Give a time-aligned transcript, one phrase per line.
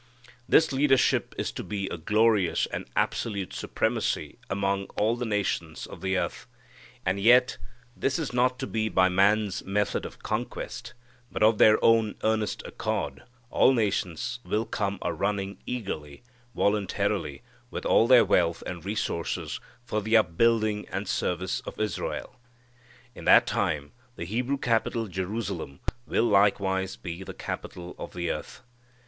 [0.49, 6.01] This leadership is to be a glorious and absolute supremacy among all the nations of
[6.01, 6.47] the earth.
[7.05, 7.59] And yet
[7.95, 10.95] this is not to be by man's method of conquest,
[11.31, 16.23] but of their own earnest accord all nations will come a running eagerly,
[16.55, 22.39] voluntarily, with all their wealth and resources for the upbuilding and service of Israel.
[23.13, 28.63] In that time the Hebrew capital Jerusalem will likewise be the capital of the earth.